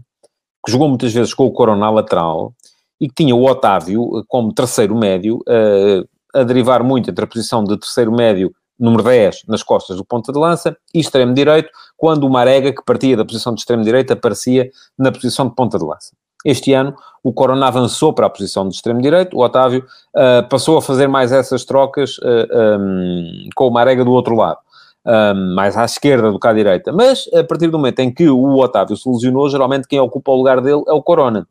[0.67, 2.53] que jogou muitas vezes com o Corona lateral,
[3.03, 7.27] e que tinha o Otávio eh, como terceiro médio, uh, a derivar muito entre a
[7.27, 11.69] posição de terceiro médio, número 10, nas costas do ponta de lança, e extremo direito,
[11.97, 15.79] quando o Marega, que partia da posição de extremo direito, aparecia na posição de ponta
[15.79, 16.13] de lança.
[16.45, 19.85] Este ano, o Corona avançou para a posição de extremo direito, o Otávio
[20.17, 24.59] uh, passou a fazer mais essas trocas uh, um, com o Marega do outro lado.
[25.05, 26.93] Um, mais à esquerda do que à direita.
[26.93, 30.37] Mas, a partir do momento em que o Otávio se lesionou, geralmente quem ocupa o
[30.37, 31.45] lugar dele é o Corona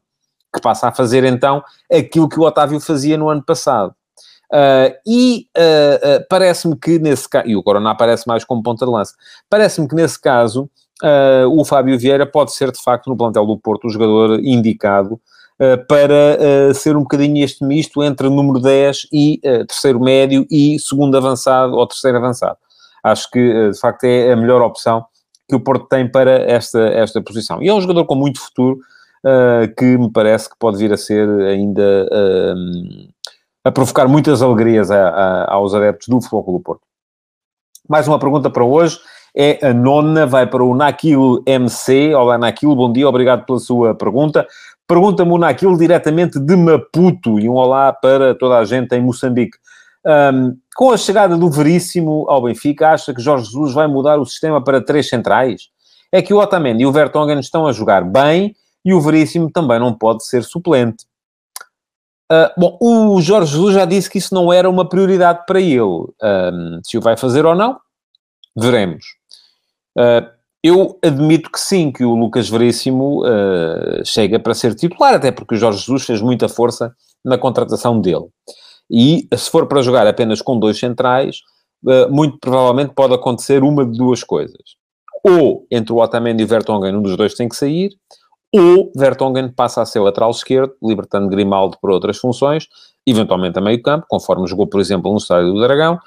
[0.54, 3.94] que passa a fazer então aquilo que o Otávio fazia no ano passado.
[4.52, 8.86] Uh, e uh, uh, parece-me que nesse caso, e o Corona aparece mais como ponta
[8.86, 9.14] de lança,
[9.50, 10.70] parece-me que nesse caso
[11.52, 15.20] o Fábio Vieira pode ser de facto no plantel do Porto o jogador indicado
[15.88, 21.74] para ser um bocadinho este misto entre número 10 e terceiro médio e segundo avançado
[21.74, 22.56] ou terceiro avançado.
[23.04, 25.04] Acho que de facto é a melhor opção
[25.50, 27.64] que o Porto tem para esta, esta posição.
[27.64, 28.78] E é um jogador com muito futuro,
[29.26, 33.10] uh, que me parece que pode vir a ser ainda uh,
[33.64, 36.82] a provocar muitas alegrias a, a, aos adeptos do Futebol do Porto.
[37.88, 39.00] Mais uma pergunta para hoje.
[39.36, 42.14] É a nona, vai para o Naquil MC.
[42.14, 44.46] Olá, Naquil, bom dia, obrigado pela sua pergunta.
[44.86, 49.58] Pergunta-me o Naquil diretamente de Maputo e um olá para toda a gente em Moçambique.
[50.06, 54.26] Um, com a chegada do Veríssimo ao Benfica, acha que Jorge Jesus vai mudar o
[54.26, 55.70] sistema para três centrais?
[56.12, 59.80] É que o Otamendi e o Vertonghen estão a jogar bem e o Veríssimo também
[59.80, 61.06] não pode ser suplente.
[62.32, 65.82] Uh, bom, o Jorge Jesus já disse que isso não era uma prioridade para ele.
[65.82, 67.78] Uh, se o vai fazer ou não,
[68.56, 69.06] veremos.
[69.98, 70.30] Uh,
[70.64, 73.24] eu admito que sim, que o Lucas Veríssimo
[74.06, 78.28] chega para ser titular, até porque o Jorge Jesus fez muita força na contratação dele.
[78.88, 81.38] E se for para jogar apenas com dois centrais,
[82.12, 84.62] muito provavelmente pode acontecer uma de duas coisas
[85.24, 87.92] ou entre o Otamendi e o Vertonghen, um dos dois tem que sair,
[88.54, 92.68] ou Vertonghen passa a ser lateral esquerdo, libertando Grimaldo para outras funções,
[93.08, 95.98] eventualmente a meio campo, conforme jogou, por exemplo, no Estádio do Dragão,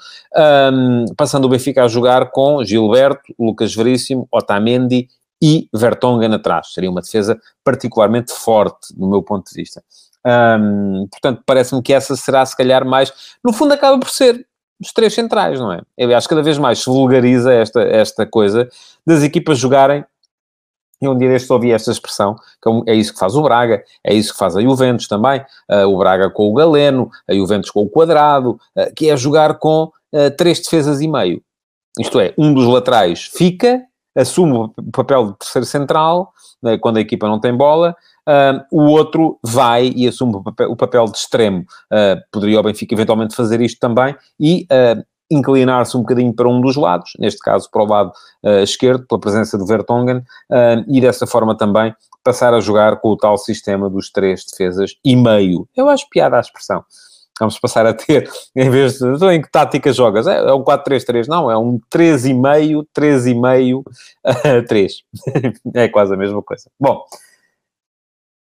[0.71, 5.07] um, passando o Benfica a jogar com Gilberto, Lucas Veríssimo, Otamendi
[5.41, 6.71] e Vertonghen atrás.
[6.73, 9.83] Seria uma defesa particularmente forte, do meu ponto de vista.
[10.25, 13.11] Um, portanto, parece-me que essa será, se calhar, mais...
[13.43, 14.45] No fundo, acaba por ser
[14.79, 15.81] os três centrais, não é?
[15.97, 18.67] Que cada vez mais se vulgariza esta, esta coisa
[19.05, 20.03] das equipas jogarem
[21.01, 23.83] e um dia destes ouvi esta expressão, que é, é isso que faz o Braga,
[24.03, 27.69] é isso que faz a Juventus também, uh, o Braga com o Galeno, a Juventus
[27.69, 31.41] com o Quadrado, uh, que é jogar com uh, três defesas e meio.
[31.99, 33.81] Isto é, um dos laterais fica,
[34.15, 36.31] assume o papel de terceiro central,
[36.61, 37.95] né, quando a equipa não tem bola,
[38.71, 41.63] o outro vai e assume o papel, o papel de extremo.
[42.31, 44.65] poderia o Benfica eventualmente fazer isto também, e
[45.29, 48.11] inclinar-se um bocadinho para um dos lados, neste caso para o lado
[48.43, 53.09] uh, esquerdo, pela presença do Vertonghen, uh, e dessa forma também passar a jogar com
[53.09, 55.67] o tal sistema dos três defesas e meio.
[55.75, 56.83] Eu acho piada a expressão.
[57.39, 59.07] Vamos passar a ter, em vez de...
[59.07, 60.25] Então, em que tática jogas?
[60.25, 61.27] É, é um 4-3-3?
[61.27, 65.03] Não, é um 3,5, 3,5, 3.
[65.75, 66.69] é quase a mesma coisa.
[66.79, 67.03] Bom...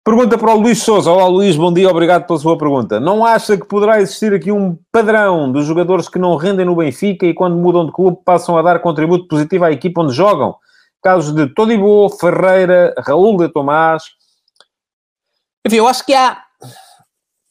[0.05, 1.11] Pergunta para o Luís Souza.
[1.11, 3.01] Olá, Luís, bom dia, obrigado pela sua pergunta.
[3.01, 7.25] Não acha que poderá existir aqui um padrão dos jogadores que não rendem no Benfica
[7.25, 10.57] e quando mudam de clube passam a dar contributo positivo à equipa onde jogam?
[11.03, 14.11] Casos de Todibo, Ferreira, Raul de Tomás.
[15.67, 16.37] Enfim, eu acho que há.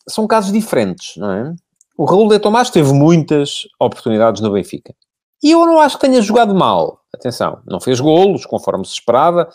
[0.08, 1.56] São casos diferentes, não é?
[1.98, 4.94] O Raul de Tomás teve muitas oportunidades no Benfica.
[5.42, 7.02] E eu não acho que tenha jogado mal.
[7.13, 9.50] Atenção, não fez golos, conforme se esperava,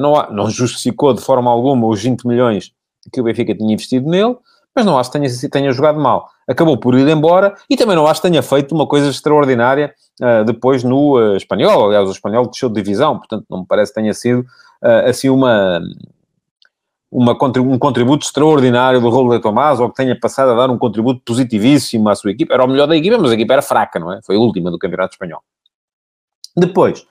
[0.00, 2.72] não, há, não justificou de forma alguma os 20 milhões
[3.12, 4.36] que o Benfica tinha investido nele,
[4.74, 6.28] mas não acho que tenha, tenha jogado mal.
[6.46, 10.44] Acabou por ir embora e também não acho que tenha feito uma coisa extraordinária uh,
[10.44, 11.86] depois no uh, Espanhol.
[11.86, 14.44] Aliás, o Espanhol deixou de divisão, portanto não me parece que tenha sido
[15.06, 15.78] assim uma,
[17.10, 21.20] uma, um contributo extraordinário do de Tomás ou que tenha passado a dar um contributo
[21.24, 22.54] positivíssimo à sua equipa.
[22.54, 24.20] Era o melhor da equipa, mas a equipa era fraca, não é?
[24.22, 25.42] Foi a última do Campeonato Espanhol.
[26.56, 27.04] Depois,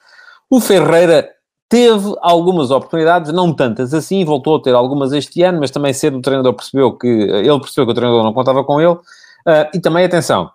[0.49, 1.29] o Ferreira
[1.69, 6.17] teve algumas oportunidades, não tantas assim, voltou a ter algumas este ano, mas também cedo
[6.17, 9.79] o treinador percebeu que, ele percebeu que o treinador não contava com ele, uh, e
[9.79, 10.49] também, atenção,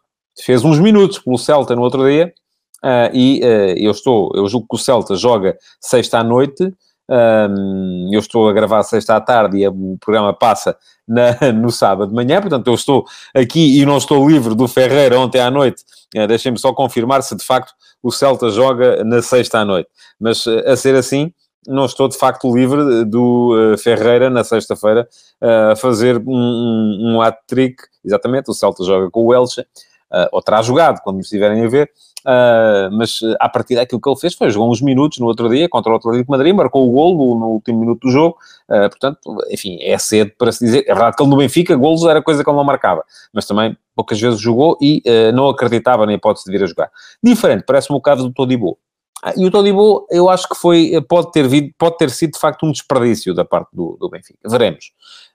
[0.44, 2.34] fez uns minutos pelo Celta no outro dia,
[2.82, 6.74] uh, e uh, eu estou, eu julgo que o Celta joga sexta à noite,
[8.12, 12.14] eu estou a gravar sexta à tarde e o programa passa na, no sábado de
[12.14, 15.82] manhã, portanto eu estou aqui e não estou livre do Ferreira ontem à noite.
[16.16, 19.88] Uh, Deixem-me só confirmar se de facto o Celta joga na sexta à noite.
[20.18, 21.32] Mas uh, a ser assim,
[21.66, 25.08] não estou de facto livre do uh, Ferreira na sexta-feira
[25.40, 27.82] a fazer um, um, um hat-trick.
[28.04, 29.66] Exatamente, o Celta joga com o Elche,
[30.32, 31.90] ou terá jogado, quando me estiverem a ver
[32.24, 35.68] Uh, mas a partir daquilo que ele fez foi jogou uns minutos no outro dia
[35.68, 38.38] contra o Atlético de Madrid, marcou o gol no, último minuto do jogo.
[38.66, 39.18] Uh, portanto,
[39.50, 40.84] enfim, é cedo para se dizer.
[40.88, 43.76] É verdade que ele no Benfica, golos era coisa que ele não marcava, mas também
[43.94, 46.90] poucas vezes jogou e uh, não acreditava na hipótese de vir a jogar.
[47.22, 48.78] Diferente, parece-me o caso do Todibo.
[49.36, 52.66] E o Todibo, eu acho que foi, pode ter, vindo, pode ter sido de facto
[52.66, 54.38] um desperdício da parte do, do Benfica.
[54.46, 54.92] Veremos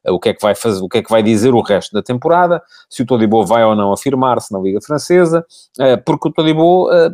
[0.08, 2.02] o que é que vai fazer, o que é que vai dizer o resto da
[2.02, 5.46] temporada, se o Todibo vai ou não afirmar-se na Liga Francesa,
[5.80, 7.10] eh, porque o Todibo eh,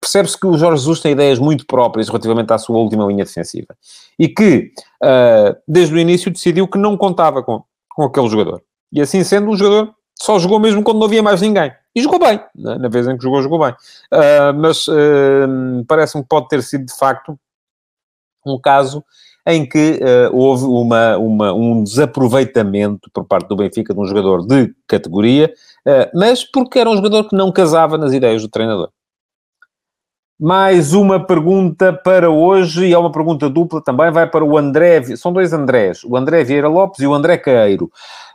[0.00, 3.74] percebe-se que o Jorge Jesus tem ideias muito próprias relativamente à sua última linha defensiva
[4.18, 4.70] e que
[5.02, 7.62] eh, desde o início decidiu que não contava com,
[7.94, 8.62] com aquele jogador.
[8.92, 11.72] E assim sendo, o jogador só jogou mesmo quando não havia mais ninguém.
[11.94, 13.72] E jogou bem, na vez em que jogou, jogou bem.
[14.12, 17.38] Uh, mas uh, parece-me que pode ter sido, de facto,
[18.44, 19.04] um caso
[19.46, 24.46] em que uh, houve uma, uma, um desaproveitamento por parte do Benfica de um jogador
[24.46, 25.52] de categoria,
[25.86, 28.88] uh, mas porque era um jogador que não casava nas ideias do treinador.
[30.40, 35.00] Mais uma pergunta para hoje, e é uma pergunta dupla também, vai para o André,
[35.16, 37.90] são dois Andrés, o André Vieira Lopes e o André Caeiro.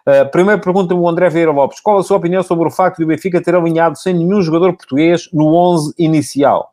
[0.07, 3.03] Uh, primeiro pergunta o André Vieira Lopes, qual a sua opinião sobre o facto de
[3.03, 6.71] o Benfica ter alinhado sem nenhum jogador português no 11 inicial?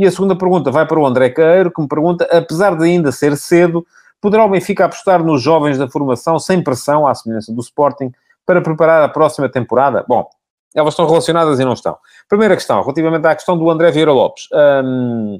[0.00, 3.12] E a segunda pergunta vai para o André Caeiro, que me pergunta, apesar de ainda
[3.12, 3.86] ser cedo,
[4.18, 8.10] poderá o Benfica apostar nos jovens da formação sem pressão, à semelhança do Sporting,
[8.46, 10.02] para preparar a próxima temporada?
[10.08, 10.26] Bom,
[10.74, 11.98] elas estão relacionadas e não estão.
[12.30, 14.48] Primeira questão, relativamente à questão do André Vieira Lopes.
[14.82, 15.38] Um,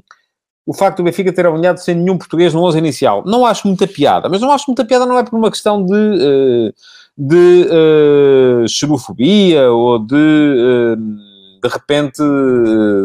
[0.63, 3.23] o facto do Benfica ter alinhado sem nenhum português no 11 inicial.
[3.25, 5.91] Não acho muita piada, mas não acho muita piada não é por uma questão de,
[5.91, 6.73] uh,
[7.17, 10.15] de uh, xenofobia ou de...
[11.61, 12.21] De repente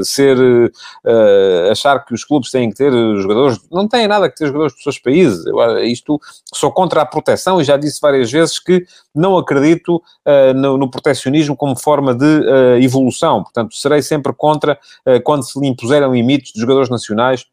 [0.04, 4.46] ser uh, achar que os clubes têm que ter jogadores, não têm nada que ter
[4.46, 5.44] jogadores dos seus países.
[5.46, 6.20] Eu, isto
[6.52, 10.90] sou contra a proteção e já disse várias vezes que não acredito uh, no, no
[10.90, 13.42] protecionismo como forma de uh, evolução.
[13.42, 14.78] Portanto, serei sempre contra
[15.24, 17.46] quando se lhe impuseram limites de jogadores nacionais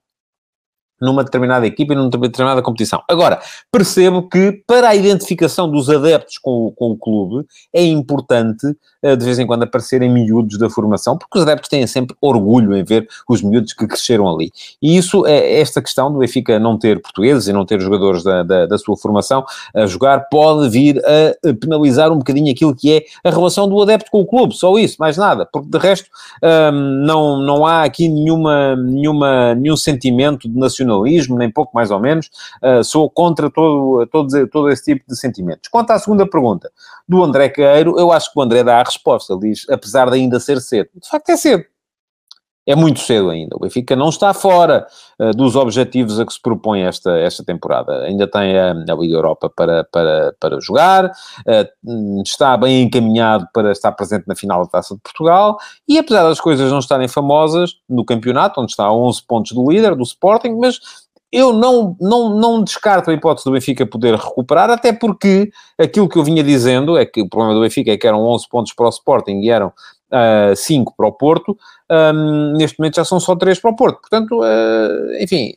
[1.03, 3.01] numa determinada equipa e numa determinada competição.
[3.09, 3.39] Agora,
[3.71, 8.67] percebo que para a identificação dos adeptos com, com o clube é importante
[9.03, 12.73] eh, de vez em quando aparecerem miúdos da formação, porque os adeptos têm sempre orgulho
[12.73, 14.49] em ver os miúdos que cresceram ali.
[14.81, 18.43] E isso, é esta questão do Benfica não ter portugueses e não ter jogadores da,
[18.43, 19.43] da, da sua formação
[19.75, 24.09] a jogar, pode vir a penalizar um bocadinho aquilo que é a relação do adepto
[24.09, 26.09] com o clube, só isso, mais nada, porque de resto
[26.41, 31.99] hum, não, não há aqui nenhuma, nenhuma, nenhum sentimento de nacionalismo, nem pouco mais ou
[31.99, 32.29] menos,
[32.61, 35.69] uh, sou contra todo, todo, todo esse tipo de sentimentos.
[35.69, 36.71] Quanto à segunda pergunta
[37.07, 39.37] do André Queiro, eu acho que o André dá a resposta.
[39.37, 40.89] Diz, apesar de ainda ser cedo.
[40.95, 41.65] De facto, é cedo.
[42.65, 43.55] É muito cedo ainda.
[43.55, 44.87] O Benfica não está fora
[45.19, 48.03] uh, dos objetivos a que se propõe esta, esta temporada.
[48.03, 53.71] Ainda tem a, a Liga Europa para, para, para jogar, uh, está bem encaminhado para
[53.71, 57.71] estar presente na final da Taça de Portugal e, apesar das coisas não estarem famosas
[57.89, 60.79] no campeonato, onde está a 11 pontos do líder, do Sporting, mas
[61.33, 65.49] eu não, não, não descarto a hipótese do Benfica poder recuperar, até porque
[65.79, 68.47] aquilo que eu vinha dizendo é que o problema do Benfica é que eram 11
[68.47, 69.73] pontos para o Sporting e eram
[70.13, 71.57] uh, 5 para o Porto,
[71.89, 73.99] um, neste momento já são só 3 para o Porto.
[73.99, 75.53] Portanto, uh, enfim,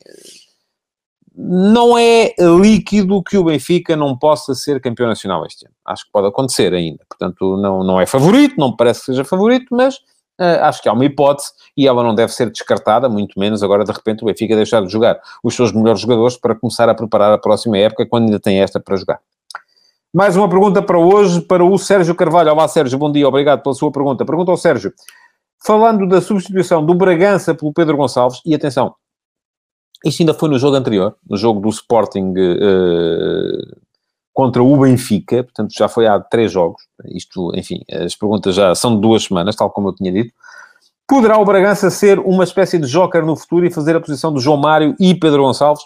[1.35, 5.75] não é líquido que o Benfica não possa ser campeão nacional este ano.
[5.85, 7.05] Acho que pode acontecer ainda.
[7.07, 9.99] Portanto, não, não é favorito, não parece que seja favorito, mas
[10.39, 13.83] Uh, acho que há uma hipótese e ela não deve ser descartada, muito menos agora
[13.83, 17.33] de repente o Benfica deixar de jogar os seus melhores jogadores para começar a preparar
[17.33, 19.19] a próxima época quando ainda tem esta para jogar.
[20.13, 22.51] Mais uma pergunta para hoje, para o Sérgio Carvalho.
[22.51, 24.25] Olá Sérgio, bom dia, obrigado pela sua pergunta.
[24.25, 24.93] Pergunta ao Sérgio,
[25.65, 28.95] falando da substituição do Bragança pelo Pedro Gonçalves, e atenção,
[30.05, 33.79] isto ainda foi no jogo anterior, no jogo do Sporting uh,
[34.33, 38.95] contra o Benfica, portanto já foi há três jogos, isto, enfim, as perguntas já são
[38.95, 40.33] de duas semanas, tal como eu tinha dito.
[41.05, 44.39] Poderá o Bragança ser uma espécie de joker no futuro e fazer a posição de
[44.39, 45.83] João Mário e Pedro Gonçalves?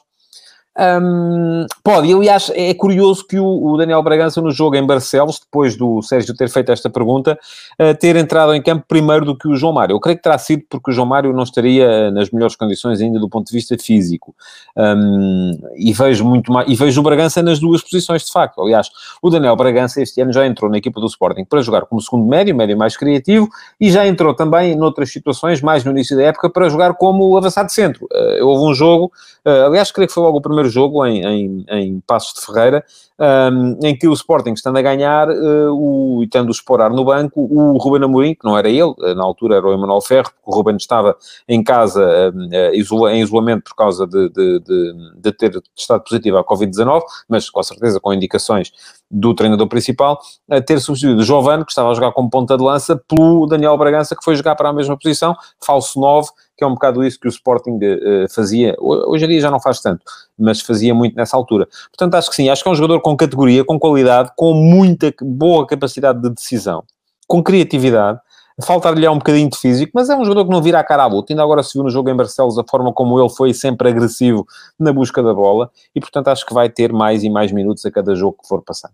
[0.79, 5.37] Um, pode, e aliás é curioso que o, o, Daniel Bragança no jogo em Barcelos,
[5.37, 7.37] depois do Sérgio ter feito esta pergunta,
[7.77, 9.93] uh, ter entrado em campo primeiro do que o João Mário.
[9.93, 13.19] Eu creio que terá sido porque o João Mário não estaria nas melhores condições ainda
[13.19, 14.33] do ponto de vista físico.
[14.77, 18.61] Um, e vejo muito mais, e vejo o Bragança nas duas posições de facto.
[18.61, 18.89] Aliás,
[19.21, 22.25] o Daniel Bragança este ano já entrou na equipa do Sporting para jogar como segundo
[22.25, 26.49] médio, médio mais criativo, e já entrou também noutras situações, mais no início da época,
[26.49, 28.05] para jogar como avançado centro.
[28.05, 29.11] Uh, houve um jogo,
[29.45, 32.45] uh, aliás, creio que foi logo o primeiro primeiro jogo em, em, em Passos de
[32.45, 32.85] Ferreira,
[33.19, 37.41] um, em que o Sporting, estando a ganhar uh, o, e tendo o no banco,
[37.41, 40.49] o Ruben Amorim, que não era ele, uh, na altura era o Emanuel Ferro, porque
[40.49, 41.15] o Ruben estava
[41.47, 46.37] em casa uh, isola, em isolamento por causa de, de, de, de ter estado positivo
[46.37, 48.71] à Covid-19, mas com certeza com indicações
[49.11, 50.19] do treinador principal,
[50.49, 53.77] a ter substituído o Giovane, que estava a jogar como ponta de lança, pelo Daniel
[53.77, 57.19] Bragança, que foi jogar para a mesma posição, falso 9, que é um bocado isso
[57.19, 58.75] que o Sporting uh, fazia.
[58.79, 60.01] Hoje em dia já não faz tanto,
[60.39, 61.67] mas fazia muito nessa altura.
[61.89, 65.13] Portanto, acho que sim, acho que é um jogador com categoria, com qualidade, com muita
[65.21, 66.83] boa capacidade de decisão,
[67.27, 68.19] com criatividade.
[68.61, 71.07] Faltar-lhe um bocadinho de físico, mas é um jogador que não vira a cara à
[71.07, 71.33] luta.
[71.33, 74.45] Ainda agora se viu no jogo em Barcelos a forma como ele foi sempre agressivo
[74.79, 77.91] na busca da bola e, portanto, acho que vai ter mais e mais minutos a
[77.91, 78.93] cada jogo que for passando.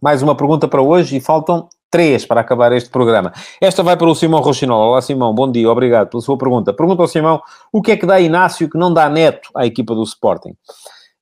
[0.00, 3.32] Mais uma pergunta para hoje e faltam três para acabar este programa.
[3.60, 4.88] Esta vai para o Simão Rochinol.
[4.88, 6.72] Olá, Simão, bom dia, obrigado pela sua pergunta.
[6.72, 9.94] Pergunta ao Simão o que é que dá Inácio que não dá neto à equipa
[9.94, 10.56] do Sporting.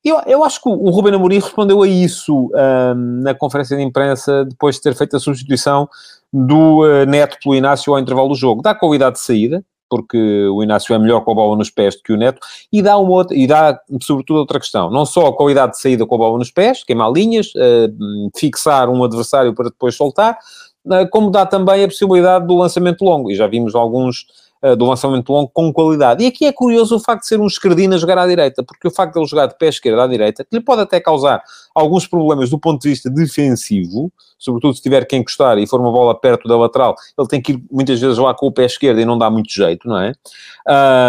[0.02, 4.44] Eu, eu acho que o Ruben Amorim respondeu a isso um, na conferência de imprensa
[4.46, 5.88] depois de ter feito a substituição
[6.32, 8.62] do uh, Neto pelo Inácio ao intervalo do jogo.
[8.62, 12.02] Dá qualidade de saída, porque o Inácio é melhor com a bola nos pés do
[12.02, 12.40] que o Neto,
[12.72, 16.06] e dá, uma outra, e dá sobretudo outra questão, não só a qualidade de saída
[16.06, 20.38] com a bola nos pés, queimar linhas, uh, fixar um adversário para depois soltar,
[20.86, 24.26] uh, como dá também a possibilidade do lançamento longo, e já vimos alguns
[24.62, 26.24] uh, do lançamento longo com qualidade.
[26.24, 28.88] E aqui é curioso o facto de ser um esquerdino a jogar à direita, porque
[28.88, 31.42] o facto de ele jogar de pé esquerdo à direita, que lhe pode até causar
[31.74, 35.92] alguns problemas do ponto de vista defensivo, sobretudo se tiver que encostar e for uma
[35.92, 39.00] bola perto da lateral, ele tem que ir muitas vezes lá com o pé esquerdo
[39.00, 40.12] e não dá muito jeito, não é?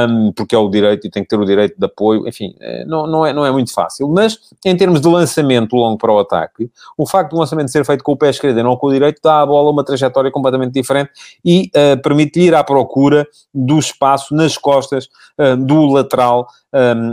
[0.10, 2.84] Um, porque é o direito e tem que ter o direito de apoio, enfim, eh,
[2.86, 4.10] não, não, é, não é muito fácil.
[4.10, 8.04] Mas em termos de lançamento longo para o ataque, o facto do lançamento ser feito
[8.04, 10.74] com o pé esquerdo e não com o direito dá à bola uma trajetória completamente
[10.74, 11.12] diferente
[11.44, 15.08] e uh, permite ir à procura do espaço nas costas
[15.40, 16.48] uh, do lateral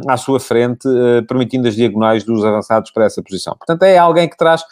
[0.06, 3.56] à sua frente, uh, permitindo as diagonais dos avançados para essa posição.
[3.56, 4.62] Portanto, é alguém que traz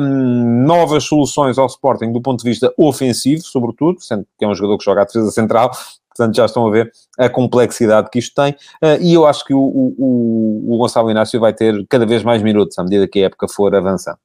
[0.00, 4.54] um, novas soluções ao Sporting do ponto de vista ofensivo, sobretudo, sendo que é um
[4.54, 5.70] jogador que joga à defesa central,
[6.14, 8.52] Portanto, já estão a ver a complexidade que isto tem.
[8.82, 12.42] Uh, e eu acho que o, o, o, Gonçalo Inácio vai ter cada vez mais
[12.42, 14.18] minutos à medida que a época for avançando.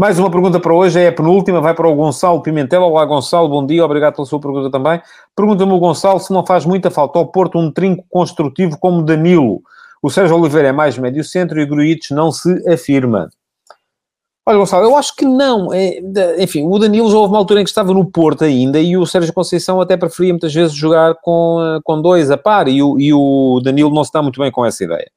[0.00, 2.80] Mais uma pergunta para hoje, é a penúltima, vai para o Gonçalo Pimentel.
[2.80, 4.98] Olá, Gonçalo, bom dia, obrigado pela sua pergunta também.
[5.36, 9.60] Pergunta-me o Gonçalo se não faz muita falta ao Porto um trinco construtivo como Danilo.
[10.02, 13.28] O Sérgio Oliveira é mais médio centro e o Gruites não se afirma.
[14.46, 15.70] Olha, Gonçalo, eu acho que não.
[15.70, 16.00] É,
[16.38, 19.04] enfim, o Danilo já houve uma altura em que estava no Porto ainda e o
[19.04, 22.98] Sérgio Conceição até preferia muitas vezes jogar com, eh, com dois a par e o,
[22.98, 25.10] e o Danilo não se dá muito bem com essa ideia.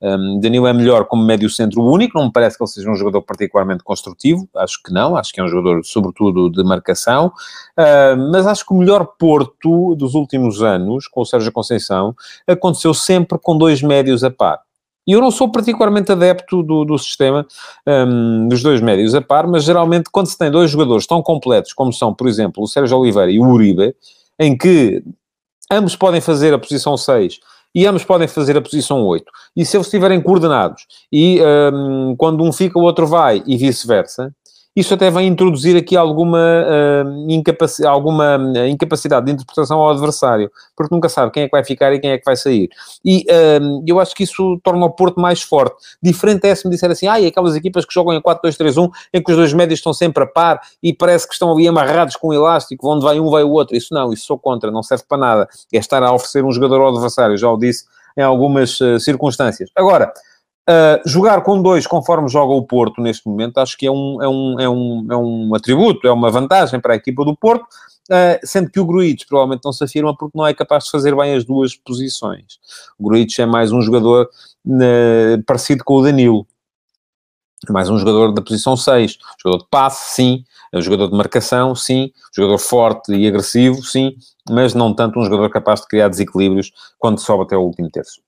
[0.00, 2.94] Um, Danilo é melhor como médio centro único, não me parece que ele seja um
[2.94, 8.30] jogador particularmente construtivo, acho que não, acho que é um jogador sobretudo de marcação, uh,
[8.30, 12.14] mas acho que o melhor Porto dos últimos anos, com o Sérgio Conceição,
[12.46, 14.60] aconteceu sempre com dois médios a par.
[15.06, 17.46] E eu não sou particularmente adepto do, do sistema
[17.86, 21.72] um, dos dois médios a par, mas geralmente quando se tem dois jogadores tão completos
[21.72, 23.94] como são, por exemplo, o Sérgio Oliveira e o Uribe,
[24.38, 25.04] em que
[25.70, 27.38] ambos podem fazer a posição 6
[27.76, 29.30] e ambos podem fazer a posição 8.
[29.54, 34.34] E se eles estiverem coordenados e um, quando um fica, o outro vai e vice-versa,
[34.76, 40.50] isso até vai introduzir aqui alguma, uh, incapac alguma hum, incapacidade de interpretação ao adversário,
[40.76, 42.68] porque nunca sabe quem é que vai ficar e quem é que vai sair.
[43.02, 45.76] E uh, eu acho que isso torna o Porto mais forte.
[46.02, 49.22] Diferente é se me disser assim, ah, e aquelas equipas que jogam em 4-2-3-1, em
[49.22, 52.28] que os dois médios estão sempre a par e parece que estão ali amarrados com
[52.28, 53.74] um elástico, onde vai um, vai o outro.
[53.74, 55.48] Isso não, isso sou contra, não serve para nada.
[55.72, 59.70] É estar a oferecer um jogador ao adversário, já o disse em algumas uh, circunstâncias.
[59.74, 60.12] Agora,
[60.68, 64.28] Uh, jogar com dois, conforme joga o Porto neste momento, acho que é um, é
[64.28, 68.44] um, é um, é um atributo, é uma vantagem para a equipa do Porto, uh,
[68.44, 71.34] sendo que o Gruitch provavelmente não se afirma porque não é capaz de fazer bem
[71.34, 72.58] as duas posições.
[72.98, 74.28] O Gruitch é mais um jogador
[74.66, 76.44] uh, parecido com o Danilo,
[77.70, 80.44] mais um jogador da posição 6, jogador de passe, sim,
[80.74, 84.16] um jogador de marcação, sim, jogador forte e agressivo, sim,
[84.50, 88.25] mas não tanto um jogador capaz de criar desequilíbrios quando sobe até o último terço.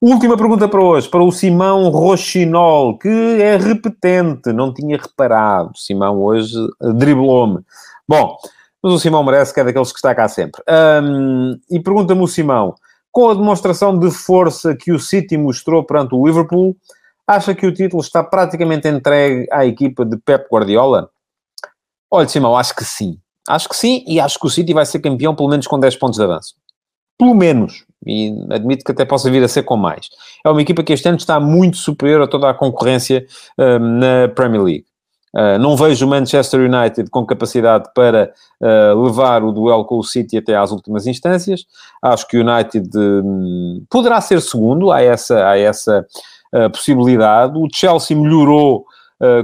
[0.00, 5.76] Última pergunta para hoje, para o Simão Rochinol, que é repetente, não tinha reparado.
[5.76, 6.54] Simão hoje
[6.94, 7.64] driblou-me.
[8.08, 8.36] Bom,
[8.80, 10.62] mas o Simão merece, que é daqueles que está cá sempre.
[11.02, 12.76] Um, e pergunta-me o Simão,
[13.10, 16.76] com a demonstração de força que o City mostrou perante o Liverpool,
[17.26, 21.10] acha que o título está praticamente entregue à equipa de Pep Guardiola?
[22.08, 23.18] Olha, Simão, acho que sim.
[23.48, 25.96] Acho que sim, e acho que o City vai ser campeão pelo menos com 10
[25.96, 26.54] pontos de avanço
[27.18, 30.08] pelo menos, e admito que até possa vir a ser com mais.
[30.44, 33.26] É uma equipa que este ano está muito superior a toda a concorrência
[33.58, 34.84] um, na Premier League.
[35.36, 38.32] Uh, não vejo o Manchester United com capacidade para
[38.62, 41.66] uh, levar o duelo com o City até às últimas instâncias.
[42.02, 46.06] Acho que o United um, poderá ser segundo, há essa, há essa
[46.54, 47.58] uh, possibilidade.
[47.58, 48.86] O Chelsea melhorou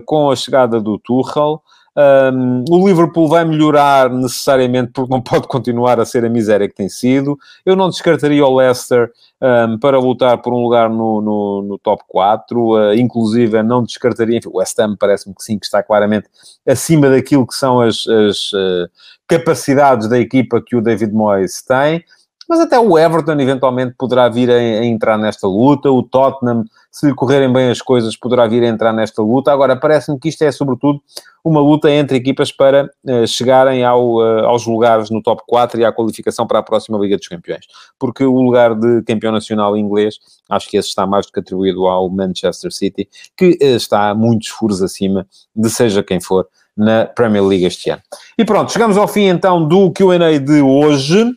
[0.06, 1.60] com a chegada do Tuchel.
[1.96, 6.74] Um, o Liverpool vai melhorar necessariamente porque não pode continuar a ser a miséria que
[6.74, 7.38] tem sido.
[7.64, 12.02] Eu não descartaria o Leicester um, para lutar por um lugar no, no, no top
[12.08, 12.60] 4.
[12.60, 14.38] Uh, inclusive, não descartaria...
[14.38, 16.28] Enfim, o West Ham parece-me que sim, que está claramente
[16.66, 18.90] acima daquilo que são as, as uh,
[19.28, 22.04] capacidades da equipa que o David Moyes tem.
[22.48, 27.12] Mas até o Everton eventualmente poderá vir a, a, entrar nesta luta, o Tottenham, se
[27.14, 29.52] correrem bem as coisas, poderá vir a entrar nesta luta.
[29.52, 31.00] Agora, parece-me que isto é sobretudo
[31.44, 35.84] uma luta entre equipas para uh, chegarem ao, uh, aos lugares no top 4 e
[35.84, 37.66] à qualificação para a próxima Liga dos Campeões.
[37.98, 40.18] Porque o lugar de campeão nacional inglês,
[40.48, 44.48] acho que esse está mais do que atribuído ao Manchester City, que uh, está muitos
[44.48, 48.02] furos acima de seja quem for na Premier League este ano.
[48.36, 51.32] E pronto, chegamos ao fim então do Q&A de hoje.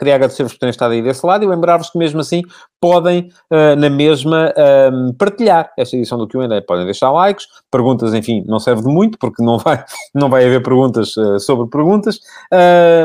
[0.00, 2.40] Queria agradecer-vos por terem estado aí desse lado e lembrar-vos que, mesmo assim,
[2.80, 6.62] podem, uh, na mesma, uh, partilhar esta edição do Q&A.
[6.62, 9.84] Podem deixar likes, perguntas, enfim, não serve de muito, porque não vai,
[10.14, 12.18] não vai haver perguntas uh, sobre perguntas,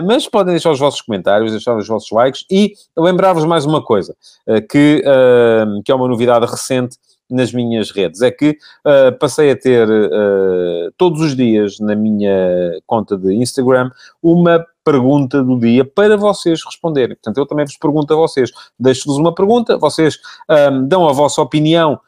[0.07, 4.15] mas podem deixar os vossos comentários, deixar os vossos likes e lembrar-vos mais uma coisa,
[4.69, 5.03] que,
[5.83, 6.97] que é uma novidade recente
[7.29, 8.21] nas minhas redes.
[8.21, 13.89] É que uh, passei a ter uh, todos os dias na minha conta de Instagram
[14.21, 17.15] uma pergunta do dia para vocês responderem.
[17.15, 18.51] Portanto, eu também vos pergunto a vocês.
[18.79, 20.17] Deixo-vos uma pergunta, vocês
[20.71, 21.99] um, dão a vossa opinião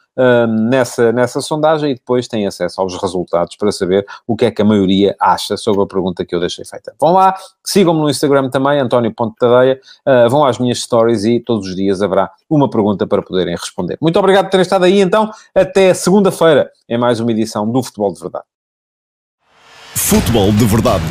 [0.47, 4.61] nessa, nessa sondagem e depois têm acesso aos resultados para saber o que é que
[4.61, 6.93] a maioria acha sobre a pergunta que eu deixei feita.
[6.99, 11.75] Vão lá, sigam-me no Instagram também, António.tadeia, uh, vão às minhas stories e todos os
[11.75, 13.97] dias haverá uma pergunta para poderem responder.
[14.01, 18.13] Muito obrigado por terem estado aí, então, até segunda-feira em mais uma edição do Futebol
[18.13, 18.45] de Verdade.
[19.95, 21.03] Futebol de Verdade,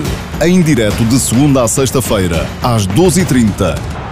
[0.43, 4.06] em direto de segunda a sexta-feira, às 12h30